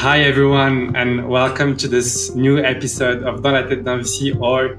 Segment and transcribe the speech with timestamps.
[0.00, 4.34] Hi everyone, and welcome to this new episode of Dans la tête d'un VC.
[4.40, 4.78] Or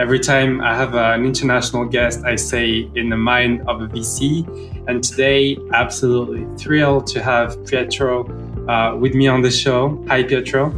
[0.00, 4.46] every time I have an international guest, I say in the mind of a VC.
[4.86, 8.28] And today, absolutely thrilled to have Pietro
[8.68, 10.00] uh, with me on the show.
[10.06, 10.70] Hi, Pietro.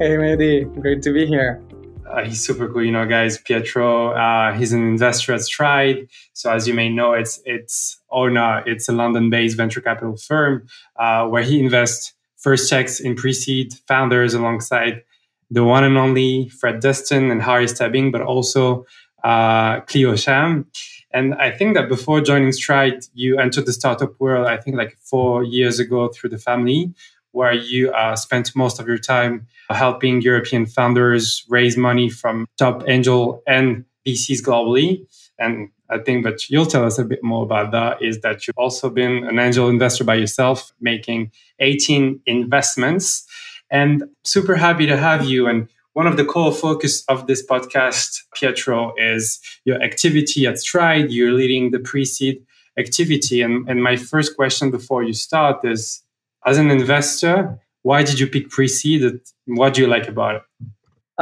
[0.00, 0.64] Hey, Mehdi.
[0.80, 1.62] Great to be here.
[2.04, 3.38] Uh, he's super cool, you know, guys.
[3.38, 6.08] Pietro, uh, he's an investor at Stride.
[6.32, 10.66] So as you may know, it's it's not, it's a London-based venture capital firm
[10.96, 15.02] uh, where he invests first checks in pre-seed founders alongside
[15.50, 18.86] the one and only Fred Destin and Harry Stebbing, but also
[19.22, 20.66] uh, Cleo Sham.
[21.12, 24.96] And I think that before joining Stride, you entered the startup world, I think like
[25.00, 26.92] four years ago through the family,
[27.32, 32.82] where you uh, spent most of your time helping European founders raise money from top
[32.88, 35.06] angel and VCs globally.
[35.42, 38.58] And I think that you'll tell us a bit more about that is that you've
[38.58, 43.26] also been an angel investor by yourself, making 18 investments.
[43.70, 45.48] And super happy to have you.
[45.48, 51.10] And one of the core focus of this podcast, Pietro, is your activity at Stride.
[51.10, 52.44] You're leading the pre-seed
[52.78, 53.42] activity.
[53.42, 56.02] And, and my first question before you start is,
[56.46, 59.20] as an investor, why did you pick pre-seed?
[59.46, 60.42] What do you like about it?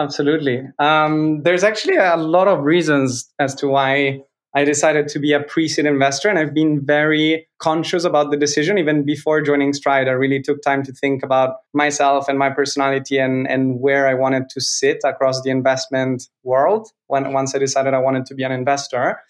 [0.01, 0.63] Absolutely.
[0.79, 4.23] Um, there's actually a lot of reasons as to why
[4.55, 8.79] I decided to be a pre-seed investor, and I've been very conscious about the decision.
[8.79, 13.19] Even before joining Stride, I really took time to think about myself and my personality
[13.19, 16.89] and and where I wanted to sit across the investment world.
[17.07, 19.21] When once I decided I wanted to be an investor,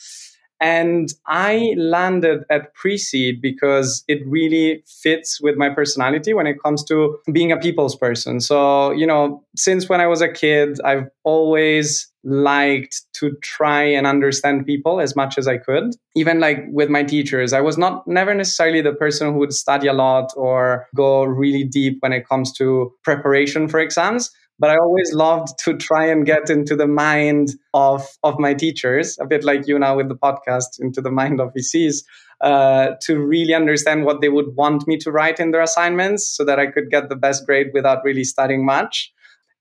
[0.60, 6.62] and I landed at pre seed because it really fits with my personality when it
[6.62, 8.40] comes to being a people's person.
[8.40, 14.06] So, you know, since when I was a kid, I've always liked to try and
[14.06, 15.96] understand people as much as I could.
[16.14, 19.86] Even like with my teachers, I was not never necessarily the person who would study
[19.86, 24.76] a lot or go really deep when it comes to preparation for exams but I
[24.76, 29.42] always loved to try and get into the mind of of my teachers, a bit
[29.42, 32.04] like you now with the podcast, into the mind of VCs,
[32.42, 36.44] uh, to really understand what they would want me to write in their assignments, so
[36.44, 39.12] that I could get the best grade without really studying much.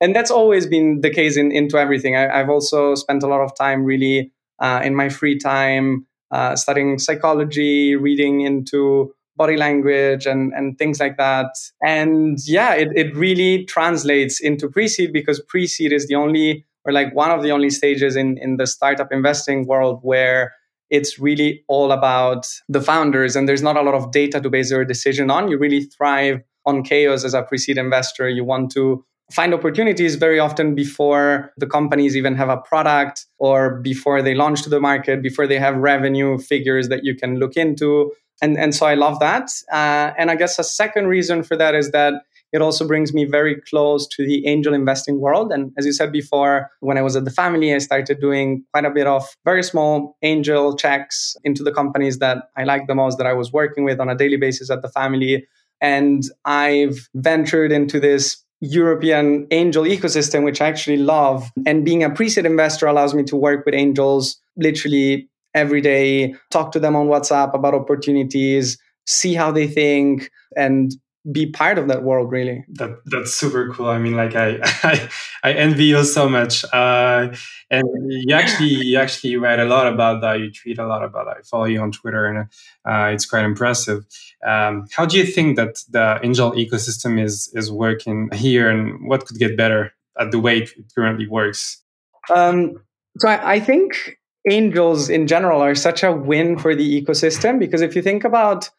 [0.02, 2.16] And that's always been the case in, into everything.
[2.16, 6.56] I, have also spent a lot of time really uh, in my free time uh,
[6.56, 11.48] studying psychology, reading into body language and, and things like that.
[11.82, 17.14] And yeah, it, it really translates into pre-seed because pre-seed is the only or like
[17.16, 20.54] one of the only stages in, in the startup investing world where
[20.90, 24.72] it's really all about the founders and there's not a lot of data to base
[24.72, 25.50] your decision on.
[25.50, 28.28] You really thrive on chaos as a pre-seed investor.
[28.28, 33.80] You want to find opportunities very often before the companies even have a product or
[33.82, 37.56] before they launch to the market, before they have revenue figures that you can look
[37.56, 38.12] into
[38.42, 39.50] and and so I love that.
[39.72, 42.14] Uh, and I guess a second reason for that is that
[42.52, 45.52] it also brings me very close to the angel investing world.
[45.52, 48.86] And as you said before, when I was at the family, I started doing quite
[48.86, 53.18] a bit of very small angel checks into the companies that I like the most
[53.20, 55.48] that I was working with on a daily basis at the family.
[55.80, 61.50] And I've ventured into this European angel ecosystem, which I actually love.
[61.66, 66.36] And being a pre seed investor allows me to work with angels literally every day,
[66.52, 70.94] talk to them on WhatsApp about opportunities, see how they think, and
[71.32, 72.66] be part of that world really.
[72.70, 73.88] That that's super cool.
[73.88, 75.10] I mean like i i,
[75.44, 76.64] I envy you so much.
[76.74, 77.36] Uh,
[77.70, 80.40] and you actually you actually write a lot about that.
[80.40, 81.38] You tweet a lot about that.
[81.38, 82.48] I follow you on twitter and
[82.86, 84.06] uh, it's quite impressive.
[84.46, 89.26] Um, how do you think that the angel ecosystem is is working here and what
[89.26, 91.84] could get better at the way it currently works?
[92.34, 92.76] Um,
[93.18, 94.19] so I, I think
[94.50, 98.70] angels in general are such a win for the ecosystem because if you think about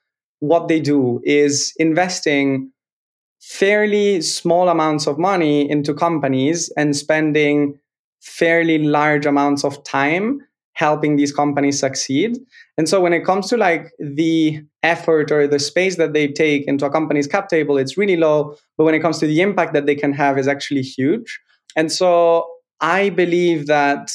[0.41, 2.73] what they do is investing
[3.41, 7.79] fairly small amounts of money into companies and spending
[8.21, 10.41] fairly large amounts of time
[10.75, 12.39] helping these companies succeed.
[12.79, 16.67] And so when it comes to like the effort or the space that they take
[16.67, 18.57] into a company's cap table, it's really low.
[18.79, 21.39] But when it comes to the impact that they can have is actually huge.
[21.77, 22.49] And so
[22.81, 24.11] I believe that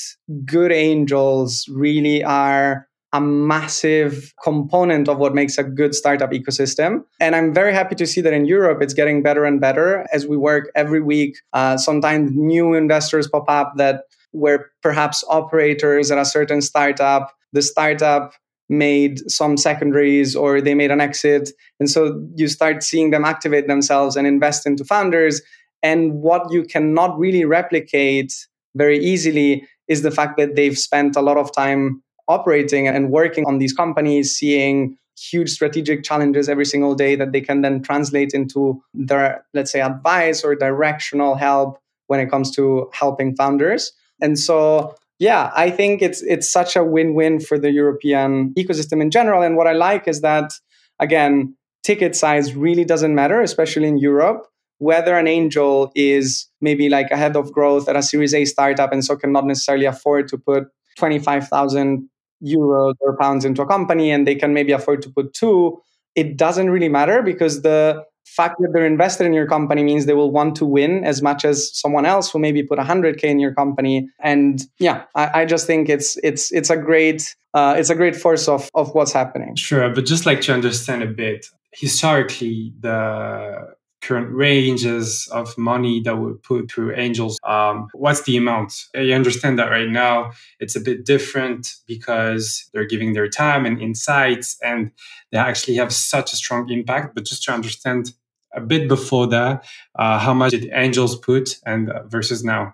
[0.45, 7.03] good angels really are a massive component of what makes a good startup ecosystem.
[7.21, 10.27] And I'm very happy to see that in Europe, it's getting better and better as
[10.27, 11.37] we work every week.
[11.53, 14.01] Uh, sometimes new investors pop up that
[14.33, 17.33] were perhaps operators at a certain startup.
[17.53, 18.33] The startup
[18.67, 21.51] made some secondaries or they made an exit.
[21.79, 25.41] And so you start seeing them activate themselves and invest into founders.
[25.81, 28.33] And what you cannot really replicate
[28.75, 33.45] very easily is the fact that they've spent a lot of time operating and working
[33.45, 38.33] on these companies, seeing huge strategic challenges every single day that they can then translate
[38.33, 43.93] into their, let's say, advice or directional help when it comes to helping founders.
[44.21, 49.11] And so, yeah, I think it's it's such a win-win for the European ecosystem in
[49.11, 49.41] general.
[49.41, 50.51] And what I like is that
[50.99, 54.47] again, ticket size really doesn't matter, especially in Europe.
[54.77, 58.91] Whether an angel is maybe like a head of growth at a Series A startup
[58.91, 60.65] and so cannot necessarily afford to put
[60.97, 62.09] 25,000
[62.43, 65.77] euros or pounds into a company and they can maybe afford to put two,
[66.15, 70.13] it doesn't really matter because the fact that they're invested in your company means they
[70.13, 73.53] will want to win as much as someone else who maybe put 100k in your
[73.53, 74.09] company.
[74.19, 78.15] And yeah i, I just think it's it's it's a great uh, it's a great
[78.15, 79.55] force of of what's happening.
[79.55, 86.17] Sure but just like to understand a bit historically the current ranges of money that
[86.17, 87.39] we put through angels.
[87.43, 88.73] Um, what's the amount?
[88.95, 93.81] I understand that right now it's a bit different because they're giving their time and
[93.81, 94.91] insights and
[95.31, 97.15] they actually have such a strong impact.
[97.15, 98.11] But just to understand
[98.53, 99.65] a bit before that
[99.95, 102.73] uh, how much did angels put and uh, versus now?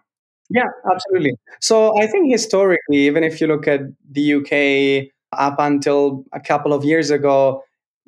[0.50, 1.34] Yeah absolutely.
[1.60, 3.82] So i think historically even if you look at
[4.12, 4.52] the uk
[5.40, 7.64] up until a couple of years ago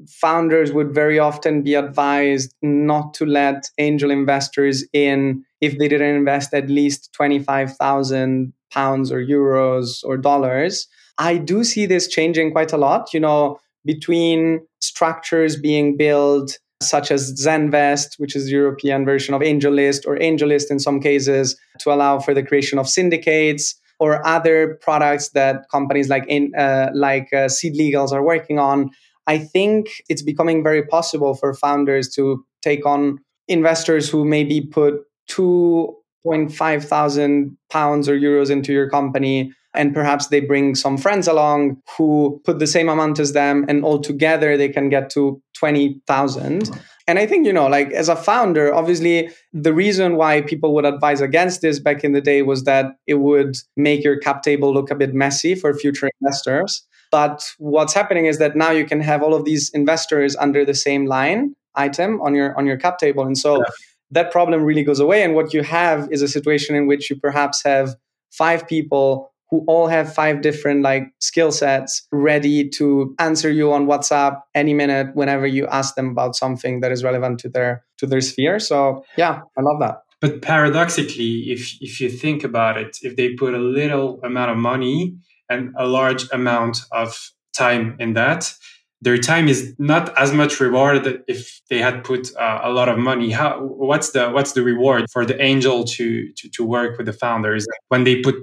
[0.08, 6.16] founders would very often be advised not to let angel investors in if they didn't
[6.16, 10.88] invest at least 25,000 pounds or euros or dollars.
[11.18, 17.12] I do see this changing quite a lot, you know, between structures being built such
[17.12, 21.94] as Zenvest, which is the European version of AngelList, or AngelList in some cases, to
[21.94, 27.30] allow for the creation of syndicates or other products that companies like in, uh, like
[27.32, 28.90] uh, SeedLegals are working on.
[29.28, 34.96] I think it's becoming very possible for founders to take on investors who maybe put
[35.30, 41.78] 2.5 thousand pounds or euros into your company and perhaps they bring some friends along
[41.98, 46.70] who put the same amount as them and all together they can get to 20,000
[47.08, 50.86] and i think you know like as a founder obviously the reason why people would
[50.86, 54.74] advise against this back in the day was that it would make your cap table
[54.74, 59.00] look a bit messy for future investors but what's happening is that now you can
[59.00, 62.98] have all of these investors under the same line item on your on your cap
[62.98, 63.24] table.
[63.24, 63.70] And so yeah.
[64.10, 65.22] that problem really goes away.
[65.22, 67.96] And what you have is a situation in which you perhaps have
[68.32, 73.86] five people who all have five different like skill sets ready to answer you on
[73.86, 78.08] WhatsApp any minute whenever you ask them about something that is relevant to their to
[78.08, 78.58] their sphere.
[78.58, 79.98] So yeah, I love that.
[80.20, 84.58] But paradoxically, if if you think about it, if they put a little amount of
[84.58, 85.16] money
[85.50, 88.54] and a large amount of time in that.
[89.02, 92.98] Their time is not as much rewarded if they had put uh, a lot of
[92.98, 93.32] money.
[93.32, 97.14] How what's the what's the reward for the angel to, to to work with the
[97.14, 98.36] founders when they put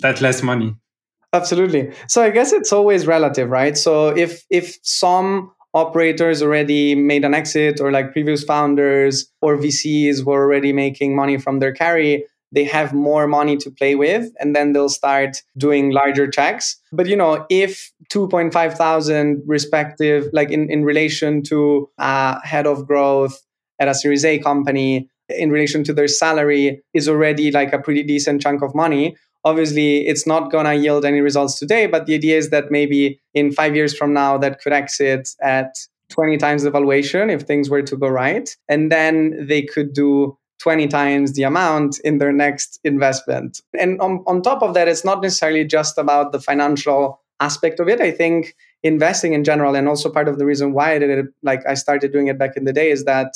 [0.00, 0.74] that less money?
[1.34, 1.92] Absolutely.
[2.08, 3.76] So i guess it's always relative right?
[3.76, 10.24] So if if some operators already made an exit or like previous founders or vcs
[10.24, 14.54] were already making money from their carry they have more money to play with and
[14.54, 16.76] then they'll start doing larger checks.
[16.92, 22.86] But you know if 2.5 thousand respective like in, in relation to a head of
[22.86, 23.40] growth
[23.78, 28.02] at a series a company in relation to their salary is already like a pretty
[28.02, 29.14] decent chunk of money
[29.44, 33.20] obviously it's not going to yield any results today but the idea is that maybe
[33.34, 35.76] in five years from now that could exit at
[36.10, 38.56] 20 times the valuation if things were to go right.
[38.68, 43.60] And then they could do 20 times the amount in their next investment.
[43.78, 47.88] And on, on top of that, it's not necessarily just about the financial aspect of
[47.88, 48.00] it.
[48.00, 51.26] I think investing in general, and also part of the reason why I did it,
[51.42, 53.34] like I started doing it back in the day, is that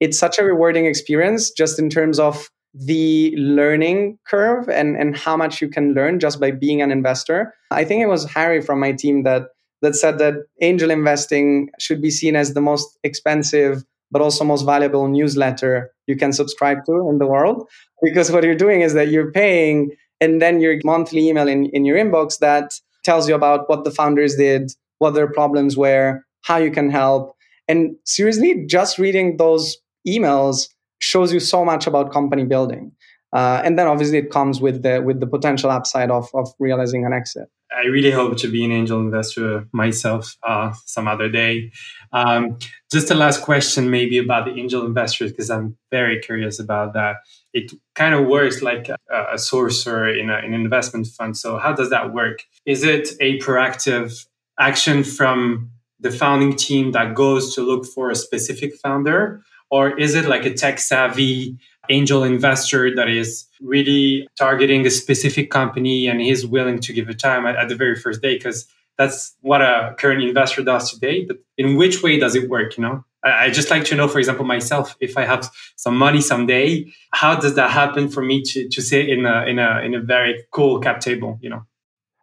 [0.00, 5.36] it's such a rewarding experience just in terms of the learning curve and, and how
[5.36, 7.54] much you can learn just by being an investor.
[7.70, 9.48] I think it was Harry from my team that
[9.82, 14.62] that said that angel investing should be seen as the most expensive but also most
[14.62, 17.66] valuable newsletter you can subscribe to in the world.
[18.02, 19.90] Because what you're doing is that you're paying
[20.20, 23.90] and then your monthly email in, in your inbox that tells you about what the
[23.90, 27.34] founders did, what their problems were, how you can help.
[27.66, 30.68] And seriously, just reading those emails
[31.00, 32.92] shows you so much about company building.
[33.32, 37.06] Uh, and then obviously it comes with the with the potential upside of, of realizing
[37.06, 37.48] an exit.
[37.76, 41.72] I really hope to be an angel investor myself uh, some other day.
[42.12, 42.58] Um,
[42.90, 47.16] just a last question, maybe about the angel investors, because I'm very curious about that.
[47.52, 51.36] It kind of works like a, a sourcer in, a, in an investment fund.
[51.36, 52.44] So, how does that work?
[52.66, 54.26] Is it a proactive
[54.58, 59.42] action from the founding team that goes to look for a specific founder?
[59.70, 61.58] Or is it like a tech savvy
[61.88, 67.14] angel investor that is really targeting a specific company and he's willing to give a
[67.14, 68.34] time at, at the very first day?
[68.34, 68.66] Because
[68.98, 71.24] that's what a current investor does today.
[71.24, 72.76] But in which way does it work?
[72.76, 75.96] You know, I, I just like to know, for example, myself, if I have some
[75.96, 79.80] money someday, how does that happen for me to to sit in a in a
[79.80, 81.38] in a very cool cap table?
[81.40, 81.62] You know.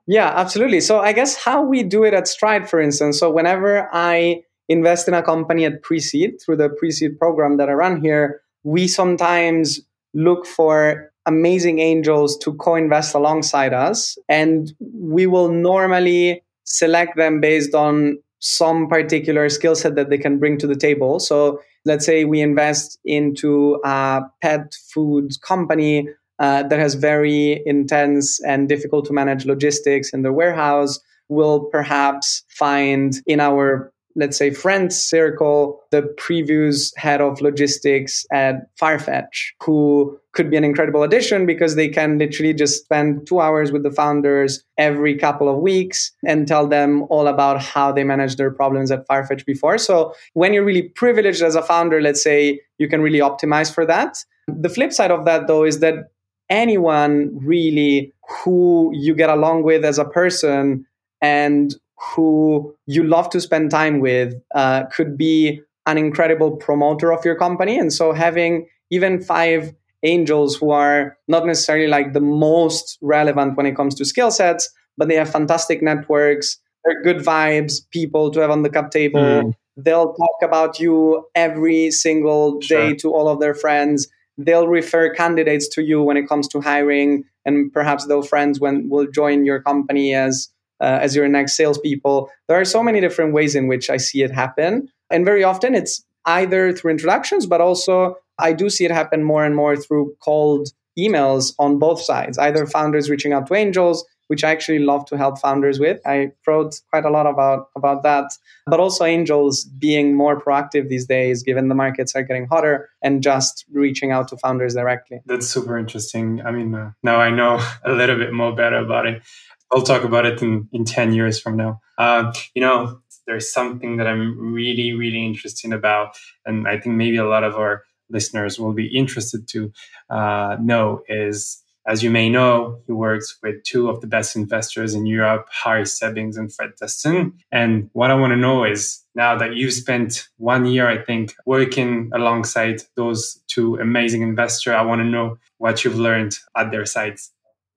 [0.07, 0.81] Yeah, absolutely.
[0.81, 3.19] So I guess how we do it at Stride, for instance.
[3.19, 7.73] So whenever I invest in a company at pre-seed through the pre-seed program that I
[7.73, 9.81] run here, we sometimes
[10.13, 17.75] look for amazing angels to co-invest alongside us and we will normally select them based
[17.75, 21.19] on some particular skill set that they can bring to the table.
[21.19, 26.07] So let's say we invest into a pet food company
[26.39, 32.43] uh, that has very intense and difficult to manage logistics in the warehouse will perhaps
[32.49, 40.19] find in our let's say friends circle the previous head of logistics at farfetch who
[40.33, 43.91] could be an incredible addition because they can literally just spend two hours with the
[43.91, 48.91] founders every couple of weeks and tell them all about how they managed their problems
[48.91, 49.77] at farfetch before.
[49.77, 53.85] So when you're really privileged as a founder let's say you can really optimize for
[53.85, 54.23] that.
[54.47, 56.11] The flip side of that though is that
[56.49, 60.85] anyone really who you get along with as a person
[61.21, 67.25] and who you love to spend time with uh, could be an incredible promoter of
[67.25, 67.77] your company.
[67.77, 73.65] And so having even five angels who are not necessarily like the most relevant when
[73.65, 78.39] it comes to skill sets, but they have fantastic networks, they're good vibes, people to
[78.39, 79.19] have on the cap table.
[79.19, 79.53] Mm.
[79.75, 82.95] They'll talk about you every single day sure.
[82.95, 84.07] to all of their friends
[84.39, 88.89] they'll refer candidates to you when it comes to hiring, and perhaps they'll friends when
[88.89, 90.49] will join your company as
[90.81, 92.29] uh, as your next salespeople.
[92.47, 95.75] There are so many different ways in which I see it happen, and very often
[95.75, 100.15] it's either through introductions, but also I do see it happen more and more through
[100.21, 105.05] cold emails on both sides, either founders reaching out to angels which I actually love
[105.07, 105.99] to help founders with.
[106.05, 108.31] I wrote quite a lot about about that,
[108.67, 113.23] but also angels being more proactive these days, given the markets are getting hotter, and
[113.23, 115.19] just reaching out to founders directly.
[115.25, 116.41] That's super interesting.
[116.45, 119.23] I mean, uh, now I know a little bit more better about it.
[119.71, 121.79] I'll talk about it in, in 10 years from now.
[121.97, 126.17] Uh, you know, there's something that I'm really, really interested about.
[126.45, 129.71] And I think maybe a lot of our listeners will be interested to
[130.09, 134.93] uh, know is as you may know, he works with two of the best investors
[134.93, 137.33] in Europe, Harry Stebbings and Fred Destin.
[137.51, 141.33] And what I want to know is now that you've spent one year, I think,
[141.47, 146.85] working alongside those two amazing investors, I want to know what you've learned at their
[146.85, 147.31] sides.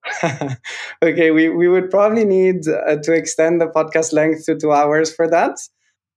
[1.02, 5.14] okay, we, we would probably need uh, to extend the podcast length to two hours
[5.14, 5.58] for that.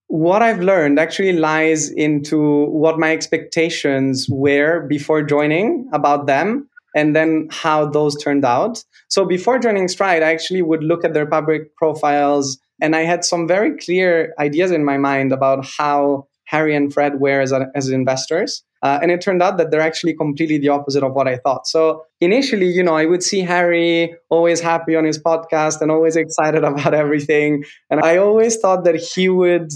[0.08, 7.16] What I've learned actually lies into what my expectations were before joining about them and
[7.16, 8.84] then how those turned out.
[9.10, 13.24] So before joining Stride, I actually would look at their public profiles and I had
[13.24, 17.90] some very clear ideas in my mind about how Harry and Fred were as, as
[17.90, 18.64] investors.
[18.86, 21.66] Uh, and it turned out that they're actually completely the opposite of what I thought.
[21.66, 26.16] So initially, you know, I would see Harry always happy on his podcast and always
[26.16, 27.64] excited about everything.
[27.90, 29.72] And I always thought that he would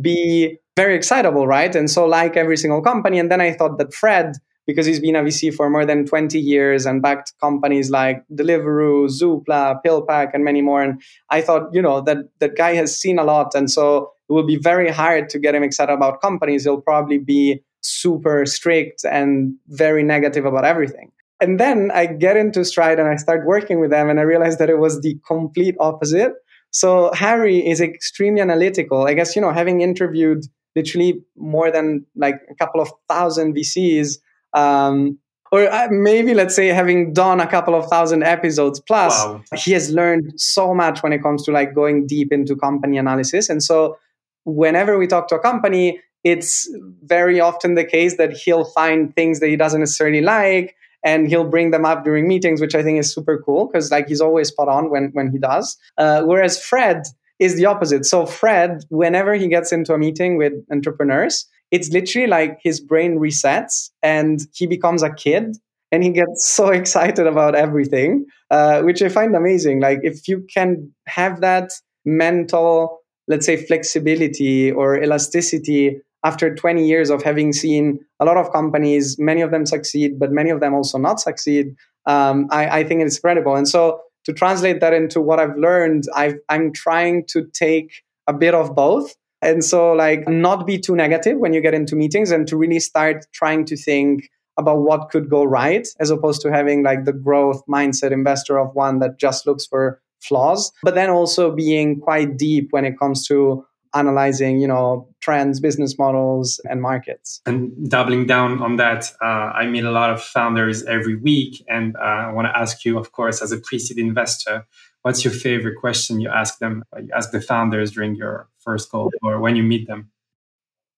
[0.00, 1.76] be very excitable, right?
[1.76, 3.18] And so, like every single company.
[3.18, 4.32] And then I thought that Fred
[4.66, 9.10] because he's been a VC for more than 20 years and backed companies like Deliveroo,
[9.10, 10.82] Zoopla, PillPack, and many more.
[10.82, 14.32] And I thought, you know, that that guy has seen a lot, and so it
[14.32, 16.64] will be very hard to get him excited about companies.
[16.64, 21.10] He'll probably be super strict and very negative about everything.
[21.40, 24.58] And then I get into Stride and I start working with them, and I realize
[24.58, 26.32] that it was the complete opposite.
[26.70, 29.06] So Harry is extremely analytical.
[29.06, 34.18] I guess you know, having interviewed literally more than like a couple of thousand VCs
[34.54, 35.18] um,
[35.52, 39.42] or uh, maybe let's say having done a couple of thousand episodes plus wow.
[39.54, 43.48] he has learned so much when it comes to like going deep into company analysis
[43.48, 43.96] and so
[44.44, 46.68] whenever we talk to a company it's
[47.02, 51.48] very often the case that he'll find things that he doesn't necessarily like and he'll
[51.48, 54.48] bring them up during meetings which i think is super cool because like he's always
[54.48, 57.02] spot on when when he does uh, whereas fred
[57.38, 62.28] is the opposite so fred whenever he gets into a meeting with entrepreneurs it's literally
[62.28, 65.56] like his brain resets and he becomes a kid
[65.90, 69.80] and he gets so excited about everything, uh, which I find amazing.
[69.80, 71.70] Like if you can have that
[72.04, 78.52] mental, let's say, flexibility or elasticity after 20 years of having seen a lot of
[78.52, 81.74] companies, many of them succeed, but many of them also not succeed,
[82.06, 83.54] um, I, I, think it's incredible.
[83.54, 88.32] And so to translate that into what I've learned, i I'm trying to take a
[88.32, 89.14] bit of both
[89.44, 92.80] and so, like, not be too negative when you get into meetings and to really
[92.80, 97.12] start trying to think about what could go right, as opposed to having like the
[97.12, 102.38] growth mindset investor of one that just looks for flaws, but then also being quite
[102.38, 107.40] deep when it comes to analyzing, you know, trends, business models, and markets.
[107.46, 111.96] And doubling down on that, uh, I meet a lot of founders every week, and
[111.96, 114.66] uh, I want to ask you, of course, as a pre-seed investor,
[115.02, 119.10] what's your favorite question you ask them, you ask the founders during your first call
[119.22, 120.10] or when you meet them?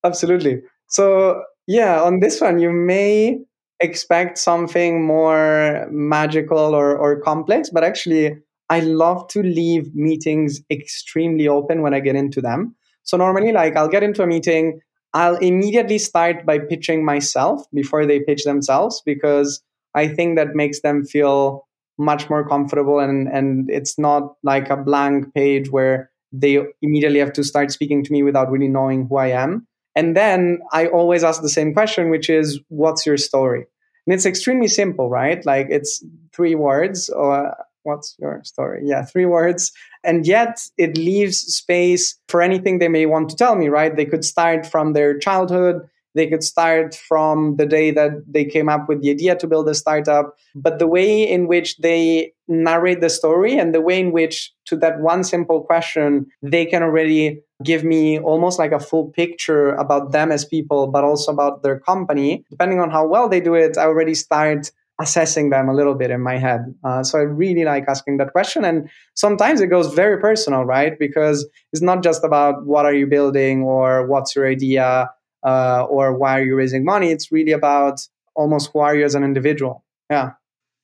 [0.04, 0.62] Absolutely.
[0.86, 3.40] So yeah, on this one, you may
[3.80, 11.48] expect something more magical or, or complex, but actually, I love to leave meetings extremely
[11.48, 12.75] open when I get into them.
[13.06, 14.80] So normally, like I'll get into a meeting,
[15.14, 19.62] I'll immediately start by pitching myself before they pitch themselves because
[19.94, 21.66] I think that makes them feel
[21.98, 27.32] much more comfortable and and it's not like a blank page where they immediately have
[27.32, 29.66] to start speaking to me without really knowing who I am.
[29.94, 33.64] And then I always ask the same question, which is, what's your story?
[34.06, 35.44] And it's extremely simple, right?
[35.46, 38.82] Like it's three words or what's your story?
[38.84, 39.72] Yeah, three words.
[40.04, 43.94] And yet it leaves space for anything they may want to tell me, right?
[43.94, 45.88] They could start from their childhood.
[46.14, 49.68] They could start from the day that they came up with the idea to build
[49.68, 50.34] a startup.
[50.54, 54.76] But the way in which they narrate the story and the way in which, to
[54.76, 60.12] that one simple question, they can already give me almost like a full picture about
[60.12, 62.44] them as people, but also about their company.
[62.50, 66.10] Depending on how well they do it, I already start assessing them a little bit
[66.10, 66.74] in my head.
[66.82, 68.64] Uh, so I really like asking that question.
[68.64, 70.98] And sometimes it goes very personal, right?
[70.98, 75.10] Because it's not just about what are you building or what's your idea
[75.44, 77.10] uh, or why are you raising money.
[77.10, 78.00] It's really about
[78.34, 79.84] almost who are you as an individual.
[80.10, 80.32] Yeah.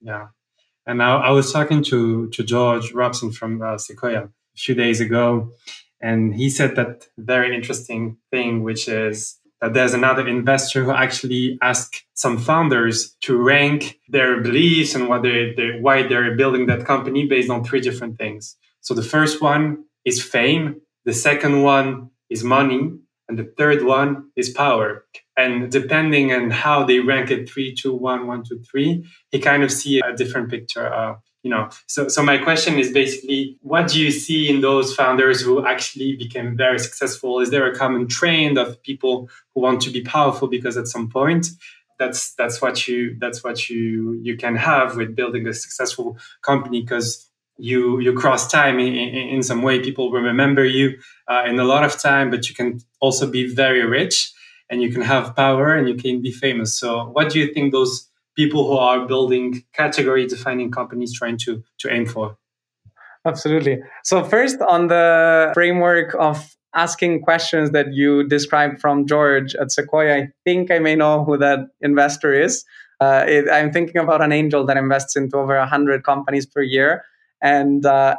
[0.01, 0.29] Yeah.
[0.87, 5.53] And I, was talking to, to George Robson from uh, Sequoia a few days ago,
[6.01, 9.39] and he said that very interesting thing, which is
[9.69, 15.55] there's another investor who actually asked some founders to rank their beliefs and what they,
[15.57, 18.57] they, why they're building that company based on three different things.
[18.81, 22.91] So the first one is fame, the second one is money,
[23.29, 25.07] and the third one is power.
[25.37, 29.63] And depending on how they rank it three, two, one, one, two, three, he kind
[29.63, 30.93] of see a different picture.
[30.93, 31.69] Uh, you know.
[31.87, 36.17] So so my question is basically what do you see in those founders who actually
[36.17, 37.41] became very successful?
[37.41, 41.09] Is there a common trend of people who want to be powerful because at some
[41.11, 41.49] point
[41.99, 46.83] that's that's what you that's what you you can have with building a successful company?
[46.83, 47.29] Because
[47.59, 49.81] you you cross time in, in, some way.
[49.81, 53.47] People will remember you uh, in a lot of time but you can also be
[53.47, 54.33] very rich
[54.71, 56.75] and you can have power and you can be famous.
[56.75, 61.63] So what do you think those people who are building category defining companies trying to
[61.79, 62.37] to aim for.
[63.25, 63.79] Absolutely.
[64.05, 70.17] So first on the framework of asking questions that you described from george at sequoia
[70.17, 72.65] i think i may know who that investor is.
[73.01, 77.05] Uh, it, i'm thinking about an angel that invests into over 100 companies per year.
[77.43, 78.15] And uh,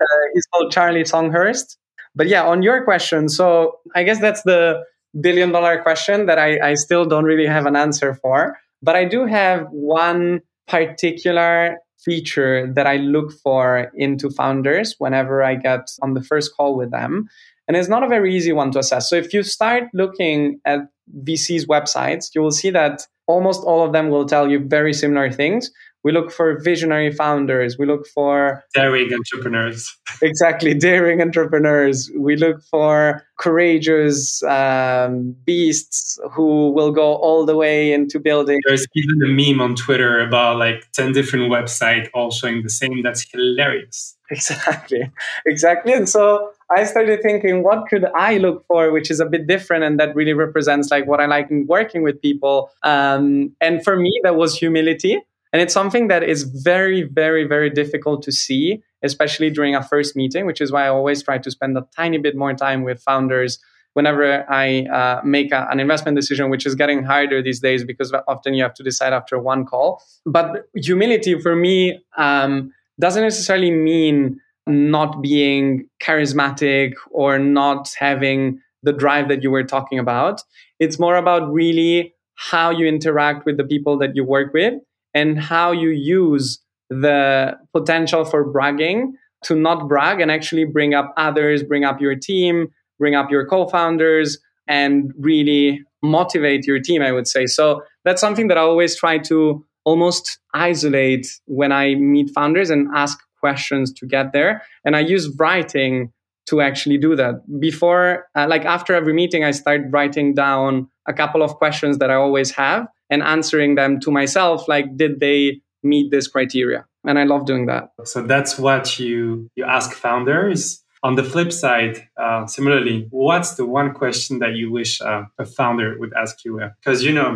[0.00, 1.76] uh, he's called charlie songhurst.
[2.16, 4.84] But yeah on your question so i guess that's the
[5.20, 9.04] billion dollar question that I, I still don't really have an answer for but I
[9.06, 16.14] do have one particular feature that I look for into founders whenever I get on
[16.14, 17.26] the first call with them.
[17.66, 19.08] And it's not a very easy one to assess.
[19.08, 20.80] So if you start looking at
[21.24, 25.32] VC's websites, you will see that almost all of them will tell you very similar
[25.32, 25.70] things.
[26.04, 27.78] We look for visionary founders.
[27.78, 29.96] We look for daring entrepreneurs.
[30.22, 32.10] exactly, daring entrepreneurs.
[32.14, 38.60] We look for courageous um, beasts who will go all the way into building.
[38.66, 43.02] There's even a meme on Twitter about like 10 different websites all showing the same.
[43.02, 44.16] That's hilarious.
[44.30, 45.10] Exactly,
[45.46, 45.92] exactly.
[45.92, 49.84] And so I started thinking, what could I look for, which is a bit different
[49.84, 52.70] and that really represents like what I like in working with people.
[52.82, 55.20] Um, and for me, that was humility
[55.54, 60.16] and it's something that is very, very, very difficult to see, especially during a first
[60.16, 63.00] meeting, which is why I always try to spend a tiny bit more time with
[63.00, 63.60] founders
[63.92, 68.12] whenever I uh, make a, an investment decision, which is getting harder these days because
[68.26, 70.02] often you have to decide after one call.
[70.26, 78.92] But humility for me um, doesn't necessarily mean not being charismatic or not having the
[78.92, 80.42] drive that you were talking about.
[80.80, 84.74] It's more about really how you interact with the people that you work with
[85.14, 91.12] and how you use the potential for bragging to not brag and actually bring up
[91.16, 97.02] others, bring up your team, bring up your co founders, and really motivate your team,
[97.02, 97.46] I would say.
[97.46, 102.88] So that's something that I always try to almost isolate when I meet founders and
[102.94, 104.62] ask questions to get there.
[104.84, 106.12] And I use writing
[106.46, 107.34] to actually do that.
[107.60, 112.10] Before, uh, like after every meeting, I start writing down a couple of questions that
[112.10, 117.18] I always have and answering them to myself like did they meet this criteria And
[117.18, 117.90] I love doing that.
[118.04, 120.80] So that's what you you ask founders.
[121.08, 125.44] On the flip side, uh, similarly, what's the one question that you wish uh, a
[125.44, 126.52] founder would ask you?
[126.80, 127.30] Because you know,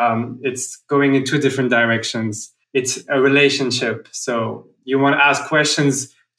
[0.00, 2.32] um, it's going in two different directions.
[2.72, 4.32] It's a relationship, so
[4.84, 5.92] you want to ask questions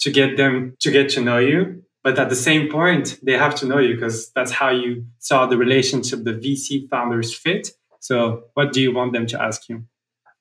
[0.03, 3.55] to get them to get to know you, but at the same point, they have
[3.55, 7.71] to know you because that's how you saw the relationship the VC founders fit.
[8.01, 9.85] So, what do you want them to ask you?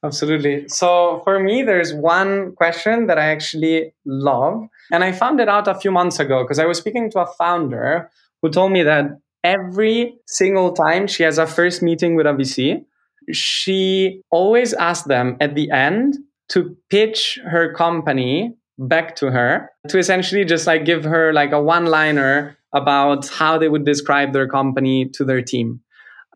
[0.02, 0.66] Absolutely.
[0.68, 4.66] So for me, there's one question that I actually love.
[4.90, 7.26] And I found it out a few months ago because I was speaking to a
[7.26, 12.30] founder who told me that every single time she has a first meeting with a
[12.30, 12.82] VC,
[13.30, 16.16] she always asks them at the end
[16.48, 21.62] to pitch her company back to her to essentially just like give her like a
[21.62, 25.80] one liner about how they would describe their company to their team.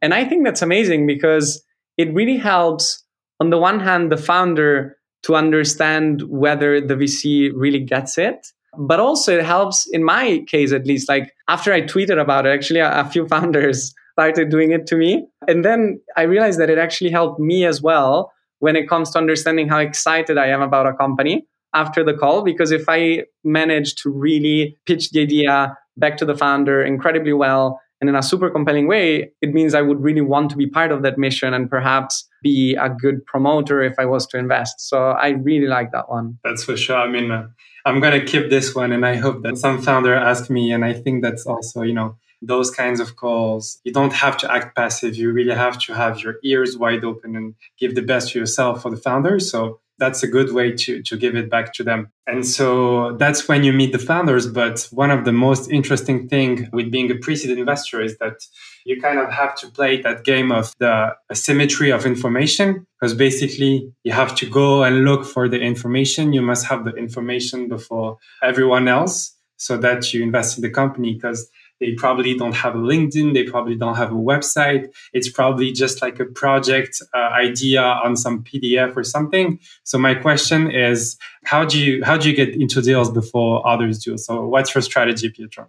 [0.04, 1.64] And I think that's amazing because
[1.96, 3.02] it really helps
[3.40, 8.46] on the one hand, the founder to understand whether the VC really gets it.
[8.76, 12.50] But also, it helps, in my case at least, like after I tweeted about it,
[12.50, 15.26] actually, a, a few founders started doing it to me.
[15.48, 19.18] And then I realized that it actually helped me as well when it comes to
[19.18, 22.44] understanding how excited I am about a company after the call.
[22.44, 27.80] Because if I manage to really pitch the idea back to the founder incredibly well
[28.00, 30.92] and in a super compelling way, it means I would really want to be part
[30.92, 34.80] of that mission and perhaps be a good promoter if I was to invest.
[34.80, 36.38] So I really like that one.
[36.44, 36.96] That's for sure.
[36.96, 37.48] I mean, uh,
[37.86, 40.72] I'm going to keep this one and I hope that some founder asks me.
[40.72, 44.52] And I think that's also, you know, those kinds of calls, you don't have to
[44.52, 45.16] act passive.
[45.16, 48.82] You really have to have your ears wide open and give the best to yourself
[48.82, 49.50] for the founders.
[49.50, 52.10] So that's a good way to, to give it back to them.
[52.26, 54.46] And so that's when you meet the founders.
[54.46, 58.40] But one of the most interesting thing with being a pre-seed investor is that
[58.84, 63.92] you kind of have to play that game of the asymmetry of information because basically
[64.02, 66.32] you have to go and look for the information.
[66.32, 71.14] You must have the information before everyone else so that you invest in the company
[71.14, 71.48] because
[71.80, 73.34] they probably don't have a LinkedIn.
[73.34, 74.92] They probably don't have a website.
[75.12, 79.58] It's probably just like a project uh, idea on some PDF or something.
[79.82, 83.98] So my question is, how do you how do you get into deals before others
[83.98, 84.16] do?
[84.16, 85.68] So what's your strategy, Pietro?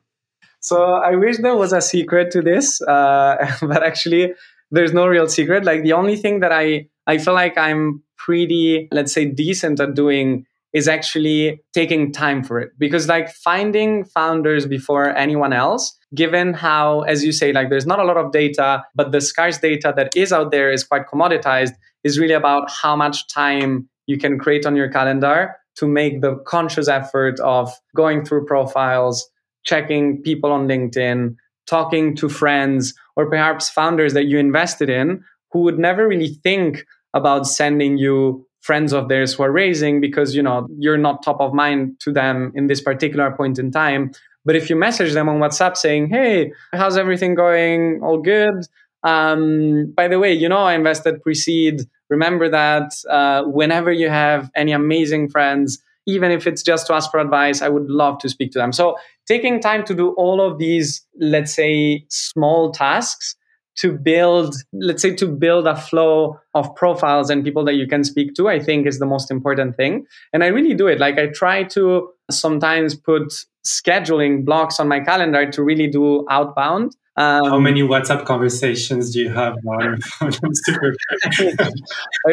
[0.59, 4.33] So I wish there was a secret to this, uh, but actually,
[4.71, 5.65] there's no real secret.
[5.65, 9.93] Like the only thing that I I feel like I'm pretty, let's say, decent at
[9.93, 12.71] doing is actually taking time for it.
[12.77, 17.99] Because like finding founders before anyone else given how as you say like there's not
[17.99, 21.73] a lot of data but the scarce data that is out there is quite commoditized
[22.03, 26.35] is really about how much time you can create on your calendar to make the
[26.45, 29.27] conscious effort of going through profiles
[29.65, 31.35] checking people on linkedin
[31.67, 36.85] talking to friends or perhaps founders that you invested in who would never really think
[37.13, 41.39] about sending you friends of theirs who are raising because you know you're not top
[41.39, 44.11] of mind to them in this particular point in time.
[44.43, 48.01] But if you message them on whatsapp saying hey how's everything going?
[48.01, 48.65] All good?
[49.03, 51.81] Um, by the way you know i invested pre-seed.
[52.09, 57.09] Remember that uh, whenever you have any amazing friends even if it's just to ask
[57.09, 58.71] for advice i would love to speak to them.
[58.73, 58.97] So
[59.27, 63.35] taking time to do all of these let's say small tasks
[63.75, 68.03] to build let's say to build a flow of profiles and people that you can
[68.03, 70.05] speak to i think is the most important thing.
[70.33, 70.99] And i really do it.
[70.99, 73.33] Like i try to sometimes put
[73.65, 76.95] scheduling blocks on my calendar to really do outbound.
[77.17, 79.95] Um, How many WhatsApp conversations do you have I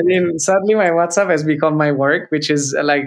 [0.03, 3.07] mean, sadly, my WhatsApp has become my work, which is like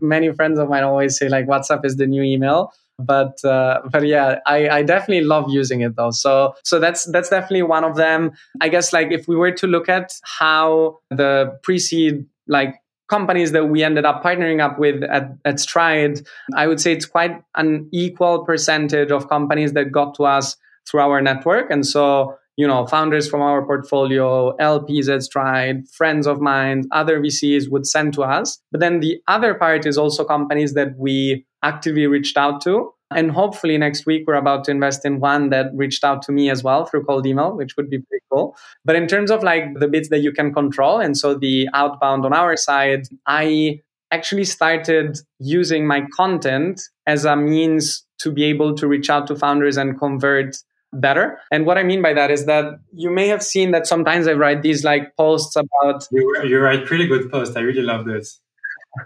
[0.00, 4.06] many friends of mine always say, like WhatsApp is the new email but uh, but
[4.06, 6.10] yeah I, I definitely love using it though.
[6.10, 8.32] So so that's that's definitely one of them.
[8.60, 12.76] I guess like if we were to look at how the pre-seed like
[13.08, 16.18] companies that we ended up partnering up with at, at stride
[16.56, 21.00] i would say it's quite an equal percentage of companies that got to us through
[21.00, 21.70] our network.
[21.70, 27.20] And so you know founders from our portfolio lps at stride friends of mine other
[27.20, 31.44] vcs would send to us but then the other part is also companies that we
[31.62, 32.92] actively reached out to.
[33.10, 36.50] And hopefully next week we're about to invest in one that reached out to me
[36.50, 38.56] as well through cold email, which would be pretty cool.
[38.84, 42.24] But in terms of like the bits that you can control, and so the outbound
[42.24, 48.74] on our side, I actually started using my content as a means to be able
[48.76, 50.56] to reach out to founders and convert
[50.92, 51.38] better.
[51.50, 54.32] And what I mean by that is that you may have seen that sometimes I
[54.32, 56.06] write these like posts about.
[56.10, 57.56] You, you write pretty good posts.
[57.56, 58.40] I really love this.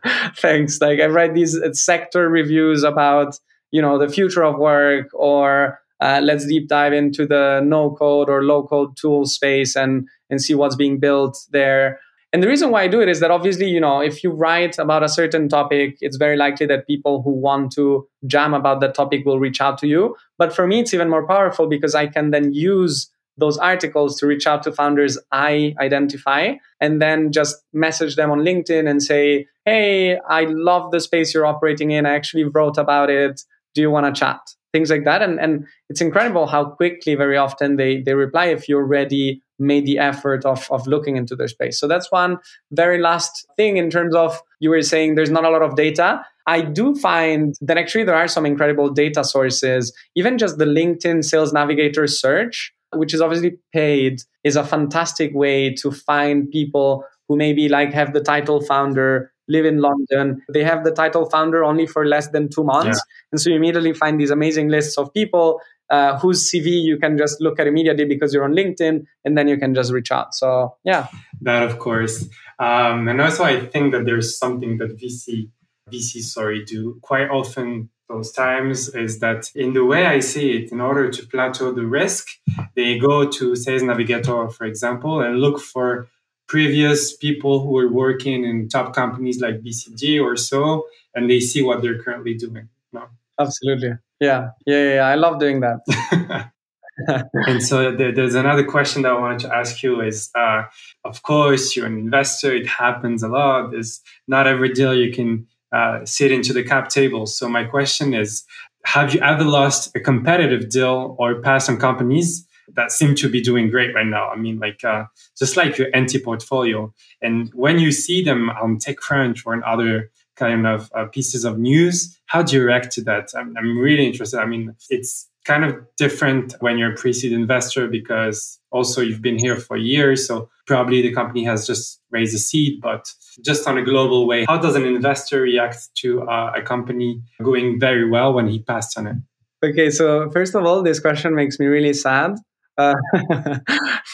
[0.37, 0.81] Thanks.
[0.81, 3.39] Like I write these uh, sector reviews about
[3.71, 8.29] you know the future of work or uh, let's deep dive into the no code
[8.29, 12.01] or low code tool space and and see what's being built there
[12.33, 14.79] And the reason why I do it is that obviously, you know, if you write
[14.79, 18.95] about a certain topic, it's very likely that people who want to jam about that
[18.95, 20.17] topic will reach out to you.
[20.37, 24.27] But for me, it's even more powerful because I can then use those articles to
[24.27, 29.47] reach out to founders I identify and then just message them on LinkedIn and say,
[29.65, 32.07] Hey, I love the space you're operating in.
[32.07, 33.43] I actually wrote about it.
[33.75, 34.41] Do you want to chat?
[34.73, 35.23] Things like that.
[35.23, 39.87] And, and it's incredible how quickly, very often, they, they reply if you're ready, made
[39.87, 41.79] the effort of, of looking into their space.
[41.81, 42.39] So that's one
[42.71, 46.25] very last thing in terms of you were saying there's not a lot of data.
[46.47, 49.93] I do find that actually there are some incredible data sources.
[50.15, 55.75] Even just the LinkedIn Sales Navigator search which is obviously paid, is a fantastic way
[55.75, 60.43] to find people who maybe like have the title founder live in London.
[60.53, 62.99] They have the title founder only for less than two months.
[62.99, 63.33] Yeah.
[63.33, 67.17] And so you immediately find these amazing lists of people uh, whose CV you can
[67.17, 70.35] just look at immediately because you're on LinkedIn and then you can just reach out.
[70.35, 71.09] So, yeah.
[71.41, 72.29] That, of course.
[72.59, 75.51] Um, and also, I think that there's something that VC,
[75.93, 80.73] VC, sorry, do quite often those times is that in the way I see it,
[80.73, 82.29] in order to plateau the risk,
[82.75, 86.09] they go to Sales Navigator, for example, and look for
[86.47, 91.63] previous people who are working in top companies like BCG or so, and they see
[91.63, 92.69] what they're currently doing.
[92.93, 93.07] No.
[93.39, 93.95] Absolutely.
[94.21, 94.49] Yeah.
[94.67, 94.95] Yeah.
[94.95, 95.03] Yeah.
[95.03, 96.51] I love doing that.
[97.47, 100.63] and so there's another question that I wanted to ask you is, uh,
[101.05, 102.55] of course, you're an investor.
[102.55, 103.71] It happens a lot.
[103.71, 107.27] There's not every deal you can uh, sit into the cap table.
[107.27, 108.45] So my question is,
[108.85, 113.43] have you ever lost a competitive deal or passed on companies that seem to be
[113.43, 114.31] doing great right now?
[114.31, 115.05] I mean, like uh,
[115.39, 116.95] just like your anti portfolio.
[117.21, 121.59] And when you see them on TechCrunch or in other kind of uh, pieces of
[121.59, 123.31] news, how do you react to that?
[123.37, 124.39] I'm, I'm really interested.
[124.39, 129.39] I mean, it's kind of different when you're a pre-seed investor because also you've been
[129.39, 133.07] here for years so probably the company has just raised a seed but
[133.45, 137.79] just on a global way how does an investor react to uh, a company going
[137.79, 139.17] very well when he passed on it
[139.65, 142.35] okay so first of all this question makes me really sad
[142.79, 142.95] uh,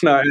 [0.03, 0.21] no.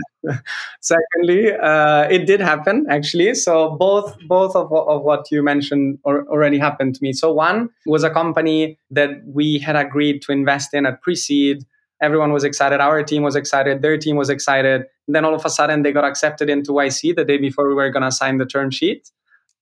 [0.81, 3.35] Secondly, uh, it did happen actually.
[3.35, 7.13] So both both of, of what you mentioned or, already happened to me.
[7.13, 11.65] So one was a company that we had agreed to invest in at pre-seed.
[12.01, 12.81] Everyone was excited.
[12.81, 13.83] Our team was excited.
[13.83, 14.87] Their team was excited.
[15.07, 17.75] And then all of a sudden, they got accepted into YC the day before we
[17.75, 19.09] were going to sign the term sheet.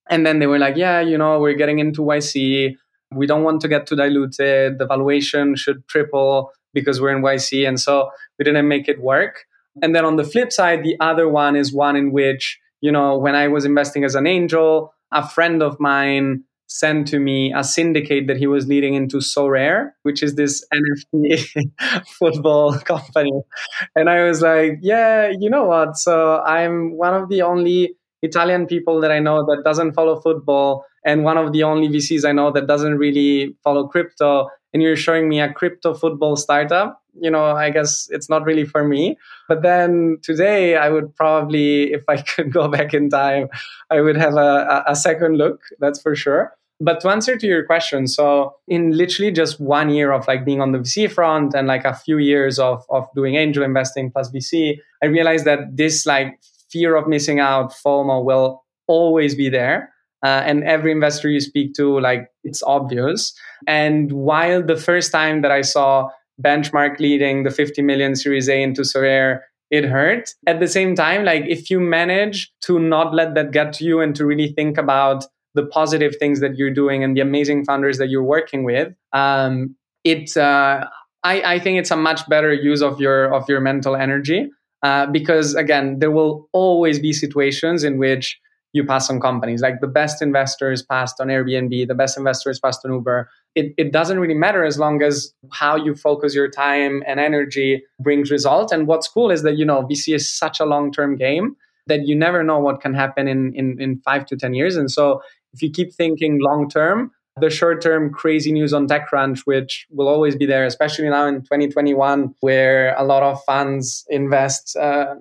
[0.08, 2.76] And then they were like, "Yeah, you know, we're getting into YC.
[3.12, 4.78] We don't want to get too diluted.
[4.78, 7.66] The valuation should triple." Because we're in YC.
[7.66, 9.44] And so we didn't make it work.
[9.82, 13.16] And then on the flip side, the other one is one in which, you know,
[13.18, 17.64] when I was investing as an angel, a friend of mine sent to me a
[17.64, 23.32] syndicate that he was leading into Sorare, which is this NFT football company.
[23.96, 25.96] And I was like, yeah, you know what?
[25.96, 30.84] So I'm one of the only Italian people that I know that doesn't follow football
[31.04, 34.96] and one of the only VCs I know that doesn't really follow crypto and you're
[34.96, 39.18] showing me a crypto football startup, you know, I guess it's not really for me.
[39.48, 43.48] But then today, I would probably, if I could go back in time,
[43.90, 46.54] I would have a, a second look, that's for sure.
[46.82, 50.62] But to answer to your question, so in literally just one year of like being
[50.62, 54.32] on the VC front and like a few years of, of doing angel investing plus
[54.32, 59.92] VC, I realized that this like fear of missing out, FOMO will always be there
[60.24, 63.32] uh, and every investor you speak to like it's obvious.
[63.66, 66.08] And while the first time that i saw
[66.40, 70.30] benchmark leading the 50 million series a into Sorare it hurt.
[70.46, 74.00] At the same time like if you manage to not let that get to you
[74.00, 77.98] and to really think about the positive things that you're doing and the amazing founders
[77.98, 80.86] that you're working with um, it uh,
[81.22, 84.50] I, I think it's a much better use of your of your mental energy.
[84.82, 88.38] Uh, because again there will always be situations in which
[88.72, 89.60] you pass on companies.
[89.60, 93.28] Like the best investors passed on Airbnb, the best investors passed on Uber.
[93.54, 97.82] It, it doesn't really matter as long as how you focus your time and energy
[97.98, 98.72] brings results.
[98.72, 101.56] And what's cool is that, you know, VC is such a long term game
[101.86, 104.76] that you never know what can happen in, in, in five to 10 years.
[104.76, 105.20] And so
[105.52, 110.08] if you keep thinking long term, the short term crazy news on TechCrunch, which will
[110.08, 115.14] always be there, especially now in 2021, where a lot of funds invest uh,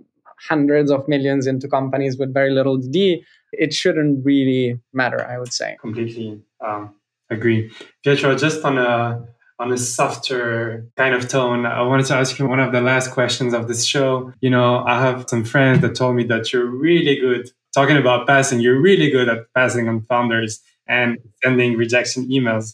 [0.47, 5.53] hundreds of millions into companies with very little DD, it shouldn't really matter, I would
[5.53, 5.77] say.
[5.81, 6.95] Completely um,
[7.29, 7.71] agree.
[8.03, 9.25] Pietro, just on a
[9.59, 13.11] on a softer kind of tone, I wanted to ask you one of the last
[13.11, 14.31] questions of this show.
[14.39, 18.25] You know, I have some friends that told me that you're really good talking about
[18.25, 18.61] passing.
[18.61, 22.73] You're really good at passing on founders and sending rejection emails.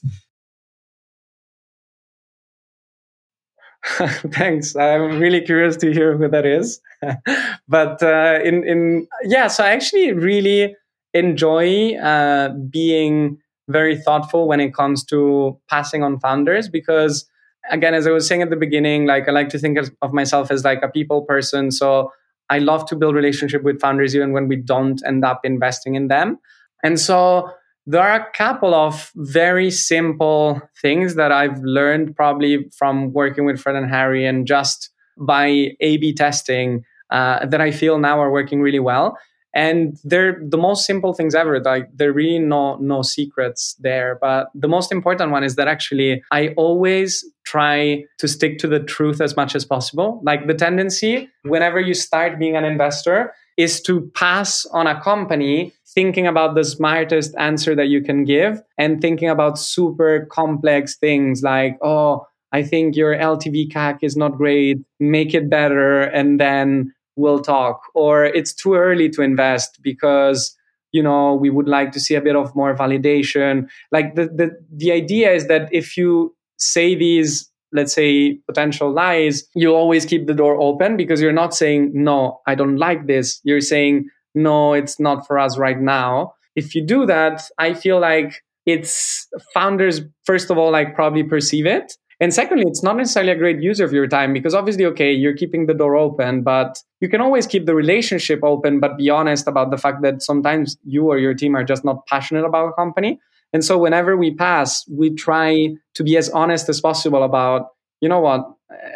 [4.31, 4.75] Thanks.
[4.75, 6.81] I'm really curious to hear who that is.
[7.67, 10.75] but uh, in in yeah, so I actually really
[11.13, 13.37] enjoy uh, being
[13.69, 17.27] very thoughtful when it comes to passing on founders because
[17.71, 20.51] again as i was saying at the beginning like i like to think of myself
[20.51, 22.11] as like a people person so
[22.51, 26.09] i love to build relationship with founders even when we don't end up investing in
[26.09, 26.37] them
[26.83, 27.49] and so
[27.87, 33.59] there are a couple of very simple things that i've learned probably from working with
[33.59, 38.31] fred and harry and just by a b testing uh, that i feel now are
[38.31, 39.17] working really well.
[39.53, 41.61] And they're the most simple things ever.
[41.61, 44.17] Like there really no no secrets there.
[44.19, 48.81] But the most important one is that actually i always try to stick to the
[48.81, 50.19] truth as much as possible.
[50.25, 55.73] Like the tendency whenever you start being an investor is to pass on a company
[55.87, 61.41] thinking about the smartest answer that you can give and thinking about super complex things
[61.41, 66.93] like oh i think your ltv cac is not great make it better and then
[67.15, 67.81] we'll talk.
[67.93, 70.55] Or it's too early to invest because
[70.91, 73.67] you know we would like to see a bit of more validation.
[73.91, 79.43] Like the the, the idea is that if you say these let's say potential lies
[79.55, 83.41] you always keep the door open because you're not saying no i don't like this.
[83.43, 86.33] You're saying no it's not for us right now.
[86.55, 91.65] If you do that i feel like it's founders first of all like probably perceive
[91.65, 91.93] it.
[92.21, 95.35] And secondly, it's not necessarily a great use of your time because obviously, okay, you're
[95.35, 99.47] keeping the door open, but you can always keep the relationship open, but be honest
[99.47, 102.73] about the fact that sometimes you or your team are just not passionate about a
[102.73, 103.19] company.
[103.55, 107.67] And so whenever we pass, we try to be as honest as possible about,
[108.01, 108.41] you know what,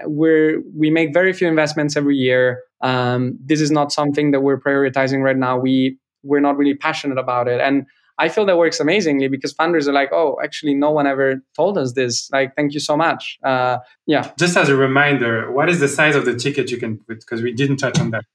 [0.03, 2.59] we're we make very few investments every year.
[2.81, 5.57] Um, this is not something that we're prioritizing right now.
[5.57, 7.61] We we're not really passionate about it.
[7.61, 7.85] And
[8.17, 11.77] I feel that works amazingly because funders are like, oh, actually, no one ever told
[11.77, 12.29] us this.
[12.33, 13.37] Like, thank you so much.
[13.41, 14.29] Uh, yeah.
[14.37, 17.21] Just as a reminder, what is the size of the ticket you can put?
[17.21, 18.25] Because we didn't touch on that.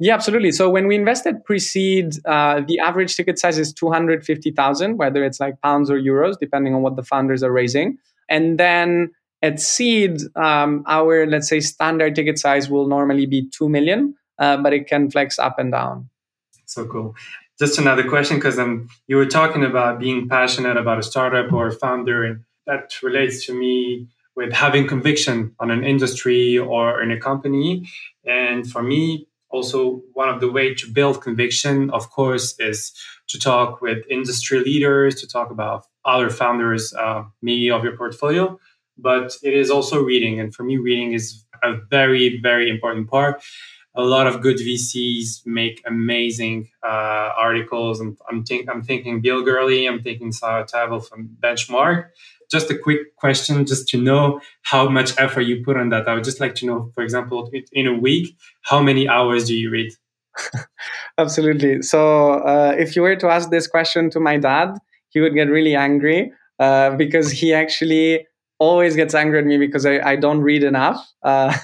[0.00, 0.50] Yeah, absolutely.
[0.52, 5.60] So when we invested pre-seed, uh, the average ticket size is 250,000, whether it's like
[5.60, 7.98] pounds or euros, depending on what the founders are raising.
[8.28, 13.68] And then at seed, um, our, let's say, standard ticket size will normally be 2
[13.68, 16.08] million, uh, but it can flex up and down.
[16.66, 17.14] So cool
[17.58, 21.68] just another question because um, you were talking about being passionate about a startup or
[21.68, 27.12] a founder, and that relates to me with having conviction on an industry or in
[27.12, 27.88] a company.
[28.24, 32.92] And for me, also one of the way to build conviction, of course, is
[33.28, 38.58] to talk with industry leaders, to talk about other founders, uh, maybe of your portfolio.
[38.98, 43.42] But it is also reading, and for me, reading is a very, very important part
[43.94, 48.00] a lot of good VCs make amazing uh, articles.
[48.00, 52.08] And I'm, think, I'm thinking Bill Gurley, I'm thinking Sarah Tavel from Benchmark.
[52.54, 56.08] Just a quick question, just to know how much effort you put on that.
[56.08, 59.54] I would just like to know, for example, in a week, how many hours do
[59.54, 59.90] you read?
[61.18, 61.82] Absolutely.
[61.82, 64.68] So, uh, if you were to ask this question to my dad,
[65.08, 68.24] he would get really angry uh, because he actually
[68.60, 71.04] always gets angry at me because I, I don't read enough.
[71.22, 71.56] Uh,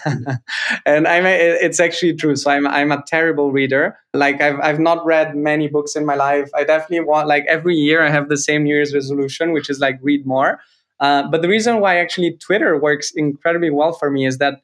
[0.86, 1.34] and I'm a,
[1.66, 2.36] it's actually true.
[2.36, 3.96] So I'm I'm a terrible reader.
[4.12, 6.50] Like I've I've not read many books in my life.
[6.54, 9.78] I definitely want like every year I have the same New Year's resolution, which is
[9.78, 10.60] like read more.
[11.00, 14.60] Uh, but the reason why actually Twitter works incredibly well for me is that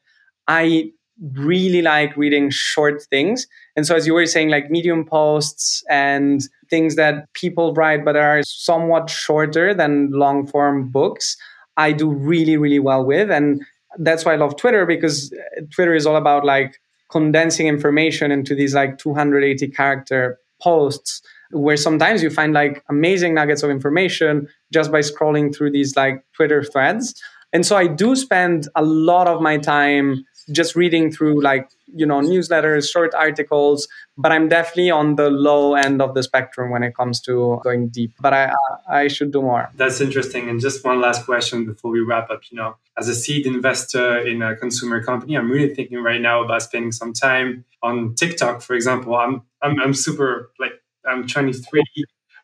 [0.49, 0.91] I
[1.33, 3.47] really like reading short things.
[3.75, 8.17] And so, as you were saying, like medium posts and things that people write, but
[8.17, 11.37] are somewhat shorter than long form books,
[11.77, 13.31] I do really, really well with.
[13.31, 13.63] And
[13.99, 15.35] that's why I love Twitter because
[15.75, 16.79] Twitter is all about like
[17.11, 23.63] condensing information into these like 280 character posts where sometimes you find like amazing nuggets
[23.63, 27.21] of information just by scrolling through these like Twitter threads.
[27.53, 32.07] And so I do spend a lot of my time just reading through like you
[32.07, 36.83] know newsletters short articles but i'm definitely on the low end of the spectrum when
[36.83, 38.13] it comes to going deep.
[38.21, 38.53] But i
[38.89, 39.71] i should do more.
[39.75, 40.49] That's interesting.
[40.49, 42.77] And just one last question before we wrap up you know.
[42.99, 46.93] As a seed investor in a consumer company i'm really thinking right now about spending
[46.93, 49.15] some time on tiktok for example.
[49.17, 50.73] I'm i'm, I'm super like
[51.07, 51.83] i'm 23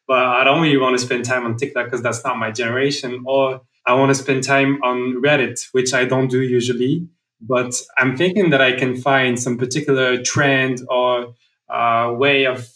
[0.07, 3.23] but i don't really want to spend time on tiktok because that's not my generation
[3.27, 7.07] or i want to spend time on reddit which i don't do usually
[7.43, 11.35] but I'm thinking that I can find some particular trend or
[11.69, 12.71] uh, way of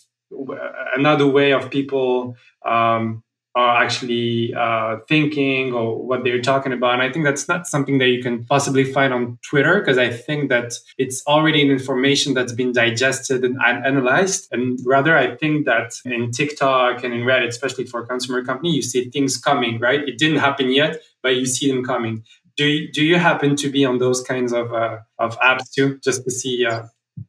[0.97, 3.23] another way of people um,
[3.57, 6.93] are actually uh, thinking or what they're talking about.
[6.93, 10.11] And I think that's not something that you can possibly find on Twitter because I
[10.11, 14.49] think that it's already an information that's been digested and analyzed.
[14.53, 18.73] And rather, I think that in TikTok and in Reddit, especially for a consumer company,
[18.73, 20.07] you see things coming, right?
[20.07, 22.23] It didn't happen yet, but you see them coming
[22.57, 25.99] Do you, do you happen to be on those kinds of uh, of apps too,
[26.03, 26.65] just to see?
[26.65, 26.85] Uh...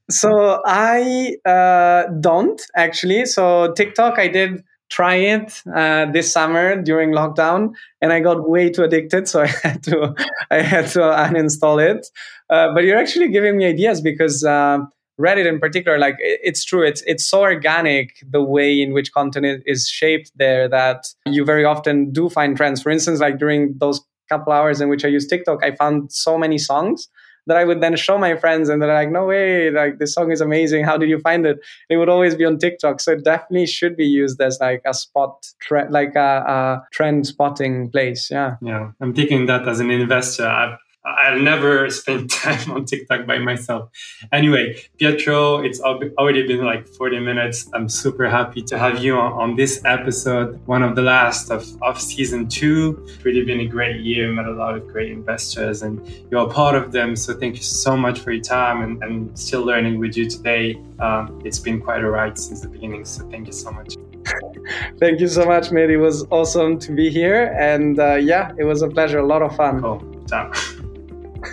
[0.09, 3.25] So I uh, don't actually.
[3.25, 8.69] So TikTok, I did try it uh, this summer during lockdown, and I got way
[8.69, 10.15] too addicted, so I had to
[10.51, 12.07] I had to uninstall it.
[12.49, 14.79] Uh, but you're actually giving me ideas because uh,
[15.19, 19.63] Reddit in particular, like it's true, it's it's so organic the way in which content
[19.65, 22.81] is shaped there that you very often do find trends.
[22.81, 26.37] For instance, like during those couple hours in which I use TikTok, I found so
[26.37, 27.07] many songs
[27.47, 29.71] that I would then show my friends, and they're like, "No way!
[29.71, 30.83] Like this song is amazing.
[30.85, 33.95] How did you find it?" It would always be on TikTok, so it definitely should
[33.97, 38.29] be used as like a spot, tre- like a, a trend spotting place.
[38.29, 38.55] Yeah.
[38.61, 40.47] Yeah, I'm taking that as an investor.
[40.47, 40.77] I've
[41.07, 43.89] I'll never spend time on TikTok by myself.
[44.31, 47.69] Anyway, Pietro, it's already been like 40 minutes.
[47.73, 51.65] I'm super happy to have you on, on this episode, one of the last of,
[51.81, 53.03] of season two.
[53.07, 56.53] It's really been a great year, met a lot of great investors, and you're a
[56.53, 57.15] part of them.
[57.15, 60.81] So thank you so much for your time and, and still learning with you today.
[60.99, 63.05] Um, it's been quite a ride since the beginning.
[63.05, 63.95] So thank you so much.
[64.99, 65.89] Thank you so much, mate.
[65.89, 67.55] It was awesome to be here.
[67.57, 69.19] And uh, yeah, it was a pleasure.
[69.19, 69.81] A lot of fun.
[69.81, 70.25] Cool.
[70.27, 70.51] Ciao.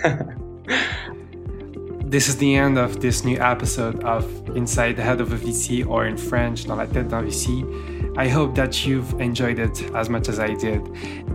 [2.05, 4.25] this is the end of this new episode of
[4.57, 8.17] Inside the Head of a VC, or in French, Dans la tête d'un VC.
[8.17, 10.83] I hope that you've enjoyed it as much as I did.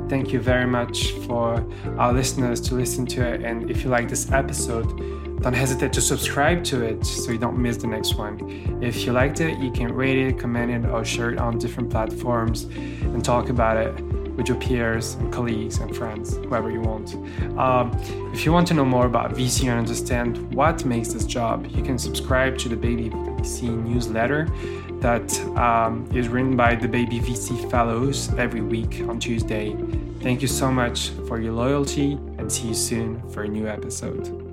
[0.10, 1.66] Thank you very much for
[1.98, 3.44] our listeners to listen to it.
[3.44, 7.58] And if you like this episode, don't hesitate to subscribe to it so you don't
[7.58, 8.80] miss the next one.
[8.82, 11.90] If you liked it, you can rate it, comment it, or share it on different
[11.90, 17.14] platforms and talk about it with your peers and colleagues and friends, whoever you want.
[17.60, 17.92] Um,
[18.34, 21.84] if you want to know more about VC and understand what makes this job, you
[21.84, 24.48] can subscribe to the Baby VC newsletter
[25.02, 29.76] that um, is written by the Baby VC Fellows every week on Tuesday.
[30.22, 34.49] Thank you so much for your loyalty and see you soon for a new episode.